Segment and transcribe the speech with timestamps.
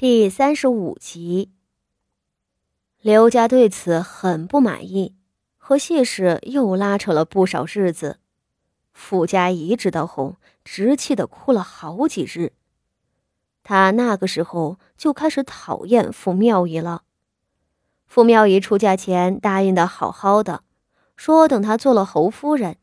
[0.00, 1.50] 第三十五集，
[3.02, 5.14] 刘家对此很不满意，
[5.58, 8.18] 和谢氏又拉扯了不少日子。
[8.94, 12.54] 傅家仪知道后，直气的哭了好几日。
[13.62, 17.02] 他那个时候就开始讨厌傅妙仪了。
[18.06, 20.62] 傅妙仪出嫁前答应的好好的，
[21.14, 22.78] 说等她做了侯夫人，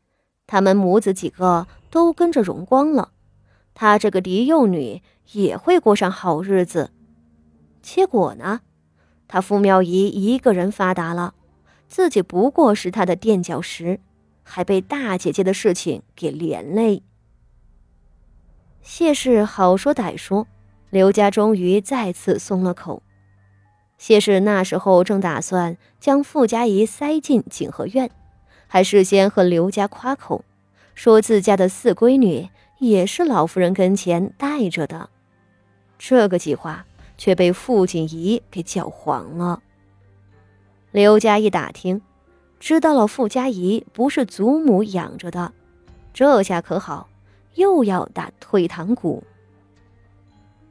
[0.46, 3.10] 他们母子几个都跟着荣光了，
[3.74, 6.92] 她这个嫡幼女也会过上好日子。
[7.90, 8.60] 结果呢？
[9.26, 11.32] 他傅妙仪一个人发达了，
[11.86, 13.98] 自己不过是他的垫脚石，
[14.42, 17.02] 还被大姐姐的事情给连累。
[18.82, 20.46] 谢氏好说歹说，
[20.90, 23.02] 刘家终于再次松了口。
[23.96, 28.10] 谢氏那时候正打算将傅家仪塞进景和院，
[28.66, 30.44] 还事先和刘家夸口，
[30.94, 32.50] 说自家的四闺女
[32.80, 35.08] 也是老夫人跟前带着的。
[35.98, 36.84] 这个计划。
[37.18, 39.60] 却被傅锦仪给搅黄了。
[40.92, 42.00] 刘家一打听，
[42.58, 45.52] 知道了傅家仪不是祖母养着的，
[46.14, 47.08] 这下可好，
[47.56, 49.22] 又要打退堂鼓。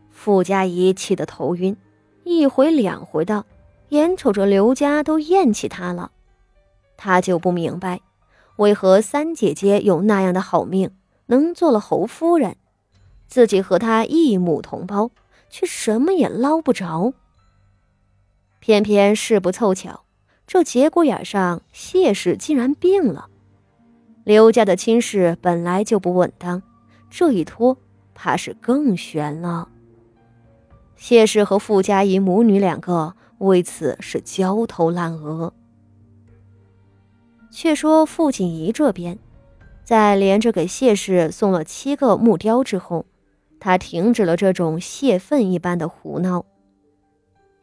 [0.09, 1.77] 傅家仪气得头晕，
[2.23, 3.45] 一回两回的，
[3.89, 6.11] 眼瞅着刘家都厌弃他了，
[6.97, 8.01] 他就不明白，
[8.55, 10.89] 为何三姐姐有那样的好命，
[11.27, 12.57] 能做了侯夫人，
[13.27, 15.11] 自己和她一母同胞。
[15.49, 17.13] 却什么也捞不着。
[18.59, 20.03] 偏偏事不凑巧，
[20.45, 23.29] 这节骨眼上，谢氏竟然病了。
[24.23, 26.61] 刘家的亲事本来就不稳当，
[27.09, 27.77] 这一拖，
[28.13, 29.69] 怕是更悬了。
[30.95, 35.53] 谢氏和傅家仪母女两个为此是焦头烂额。
[37.51, 39.17] 却说傅锦仪这边，
[39.83, 43.05] 在连着给谢氏送了七个木雕之后。
[43.59, 46.45] 他停止了这种泄愤一般的胡闹。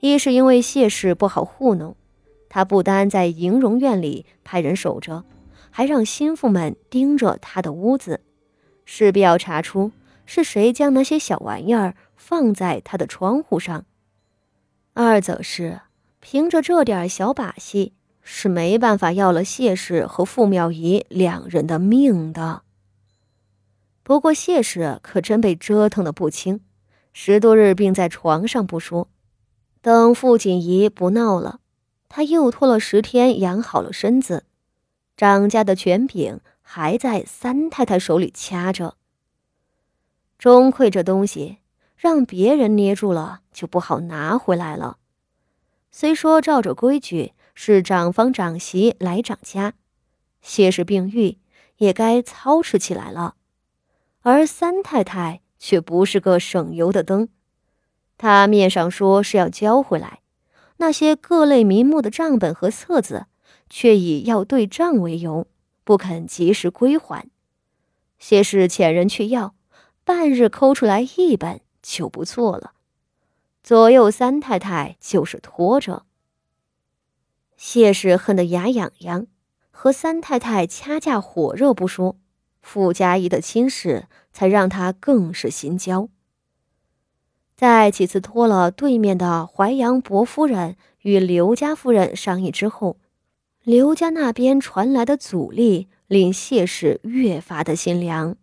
[0.00, 1.96] 一是因为谢氏不好糊弄，
[2.48, 5.24] 他不单在迎荣院里派人守着，
[5.70, 8.20] 还让心腹们盯着他的屋子，
[8.84, 9.92] 势必要查出
[10.26, 13.86] 是谁将那些小玩意儿放在他的窗户上。
[14.92, 15.80] 二则是
[16.20, 22.63] 凭着这点小把戏，是没办法要了谢氏和傅妙仪两人的命的。
[24.04, 26.60] 不过谢氏可真被折腾的不轻，
[27.14, 29.08] 十多日病在床上不说，
[29.80, 31.60] 等傅锦仪不闹了，
[32.10, 34.44] 他又拖了十天养好了身子，
[35.16, 38.96] 张家的权柄还在三太太手里掐着。
[40.38, 41.60] 钟馗这东西
[41.96, 44.98] 让别人捏住了就不好拿回来了。
[45.90, 49.72] 虽说照着规矩是长房长媳来掌家，
[50.42, 51.38] 谢氏病愈
[51.78, 53.36] 也该操持起来了。
[54.26, 57.28] 而三太太却不是个省油的灯，
[58.16, 60.20] 她面上说是要交回来
[60.78, 63.26] 那些各类名目的账本和册子，
[63.68, 65.46] 却以要对账为由，
[65.84, 67.28] 不肯及时归还。
[68.18, 69.54] 谢氏遣人去要，
[70.04, 72.72] 半日抠出来一本就不错了。
[73.62, 76.06] 左右三太太就是拖着。
[77.58, 79.26] 谢氏恨得牙痒痒，
[79.70, 82.16] 和三太太掐架火热不说。
[82.64, 86.08] 傅家仪的亲事，才让他更是心焦。
[87.54, 92.96] 在几次托了对面的淮阳伯夫人与刘家夫人商议之后，
[93.62, 98.34] 刘家那边传来的阻力令谢氏越发的心凉。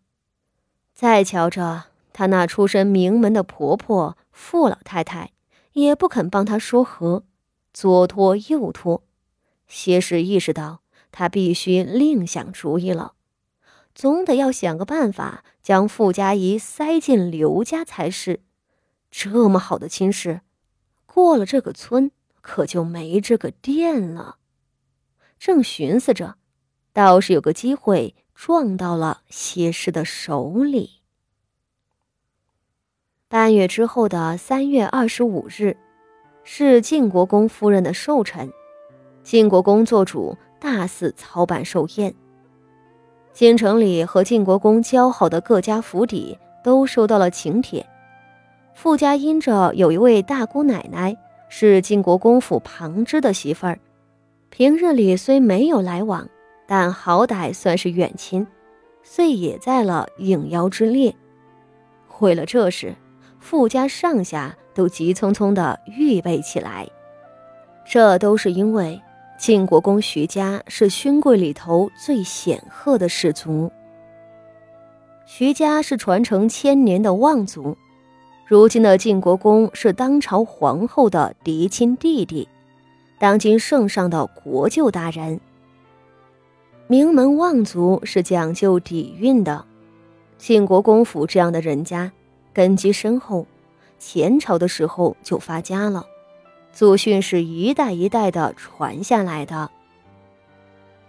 [0.94, 5.32] 再瞧着她那出身名门的婆婆傅老太太，
[5.74, 7.24] 也不肯帮她说和，
[7.74, 9.04] 左拖右拖。
[9.68, 10.82] 谢氏意识到，
[11.12, 13.14] 她必须另想主意了。
[13.94, 18.42] 总得要想个办法将傅家仪塞进刘家才是。
[19.10, 20.42] 这么好的亲事，
[21.06, 24.38] 过了这个村可就没这个店了。
[25.38, 26.36] 正寻思着，
[26.94, 31.02] 倒是有个机会撞到了谢氏的手里。
[33.28, 35.76] 半月之后的三月二十五日，
[36.44, 38.52] 是晋国公夫人的寿辰，
[39.24, 42.16] 晋国公做主大肆操办寿宴。
[43.34, 47.86] 京城里和晋国公交好的各家府邸都收到了请帖。
[48.74, 51.16] 傅家因着有一位大姑奶奶
[51.50, 53.80] 是晋国公府旁支的媳妇儿，
[54.50, 56.28] 平日里虽没有来往，
[56.68, 58.46] 但好歹算是远亲，
[59.02, 61.14] 遂也在了应邀之列。
[62.20, 62.94] 为了这事，
[63.40, 66.88] 傅家上下都急匆匆地预备起来。
[67.86, 69.02] 这都是因为。
[69.42, 73.72] 晋国公徐家是勋贵里头最显赫的氏族。
[75.26, 77.76] 徐家是传承千年的望族，
[78.46, 82.48] 如今的晋国公是当朝皇后的嫡亲弟弟，
[83.18, 85.40] 当今圣上的国舅大人。
[86.86, 89.66] 名门望族是讲究底蕴的，
[90.38, 92.12] 晋国公府这样的人家，
[92.54, 93.48] 根基深厚，
[93.98, 96.06] 前朝的时候就发家了，
[96.74, 99.70] 祖训是一代一代的传下来的。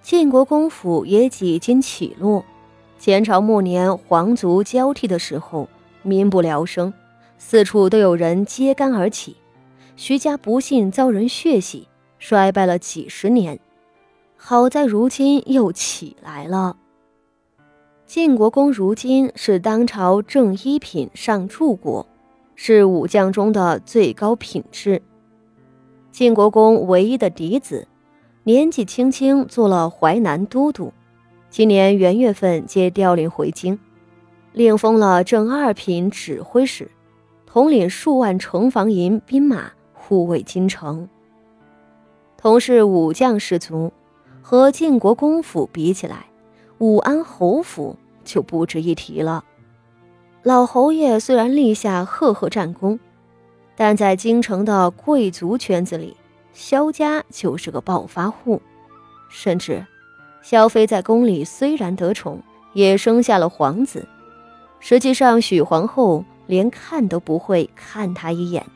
[0.02, 2.44] 晋国公府也几经起落，
[2.98, 5.68] 前朝末年皇族交替的时候，
[6.02, 6.92] 民不聊生。
[7.38, 9.36] 四处都有人揭竿而起，
[9.96, 11.88] 徐家不幸遭人血洗，
[12.18, 13.58] 衰败了几十年。
[14.36, 16.76] 好在如今又起来了。
[18.06, 22.06] 晋国公如今是当朝正一品上柱国，
[22.54, 25.00] 是武将中的最高品质。
[26.12, 27.88] 晋国公唯一的嫡子，
[28.44, 30.92] 年纪轻轻做了淮南都督，
[31.48, 33.78] 今年元月份接调令回京，
[34.52, 36.90] 另封了正二品指挥使。
[37.46, 41.08] 统领数万城防营兵马护卫京城，
[42.36, 43.90] 同是武将士族，
[44.42, 46.26] 和晋国公府比起来，
[46.76, 49.44] 武安侯府就不值一提了。
[50.42, 52.98] 老侯爷虽然立下赫赫战功，
[53.76, 56.16] 但在京城的贵族圈子里，
[56.52, 58.60] 萧家就是个暴发户。
[59.28, 59.84] 甚至，
[60.42, 62.40] 萧妃在宫里虽然得宠，
[62.72, 64.06] 也生下了皇子，
[64.80, 66.24] 实际上许皇后。
[66.48, 68.66] 连看都不会看他一眼。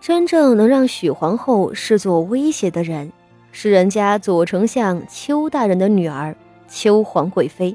[0.00, 3.10] 真正能让许皇后视作威胁的人，
[3.52, 6.36] 是人家左丞相邱大人的女儿
[6.68, 7.74] 邱皇贵妃，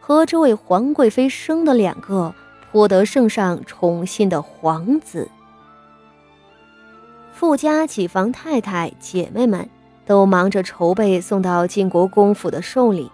[0.00, 2.34] 和这位皇贵妃生的两个
[2.72, 5.28] 获得圣上宠幸的皇子。
[7.34, 9.68] 富家几房太太姐妹们
[10.06, 13.10] 都忙着筹备送到晋国公府的寿礼，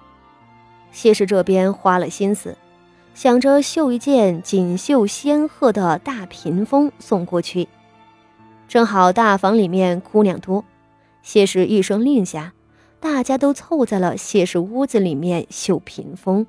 [0.93, 2.57] 谢氏这边花了心思。
[3.15, 7.67] 想着绣一件锦绣仙鹤的大屏风送过去，
[8.69, 10.65] 正好大房里面姑娘多，
[11.21, 12.53] 谢氏一声令下，
[13.01, 16.47] 大家都凑在了谢氏屋子里面绣屏风。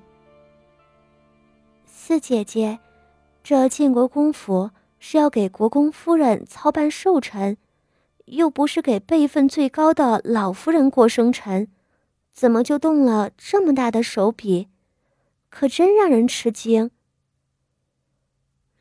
[1.88, 2.78] 四姐姐，
[3.44, 7.58] 这晋国公府是要给国公夫人操办寿辰，
[8.26, 11.68] 又不是给辈分最高的老夫人过生辰，
[12.32, 14.68] 怎么就动了这么大的手笔？
[15.50, 16.92] 可真让人吃惊。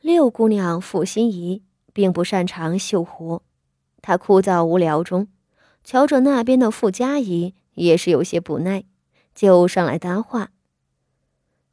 [0.01, 1.63] 六姑娘傅心怡
[1.93, 3.43] 并不擅长绣活，
[4.03, 5.29] 她枯燥无聊中，
[5.83, 8.85] 瞧着那边的傅家怡也是有些不耐，
[9.35, 10.51] 就上来搭话。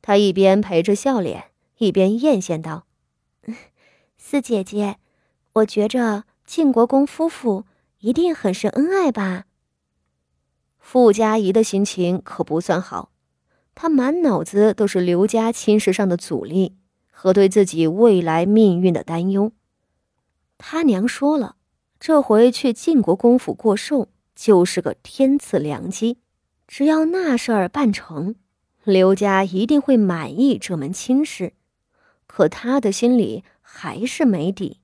[0.01, 2.85] 她一边陪着笑脸，一边艳羡道
[4.17, 4.97] ：“四姐姐，
[5.53, 7.65] 我觉着晋国公夫妇
[7.99, 9.45] 一定很是恩爱吧？”
[10.79, 13.11] 傅家怡的心情可不算好。
[13.73, 16.77] 他满脑子都是刘家亲事上的阻力
[17.11, 19.51] 和对自己未来命运的担忧。
[20.57, 21.57] 他娘说了，
[21.99, 26.19] 这回去晋国公府过寿就是个天赐良机，
[26.67, 28.35] 只要那事儿办成，
[28.85, 31.51] 刘家一定会满意这门亲事。
[32.35, 34.81] 可他的心里还是没底。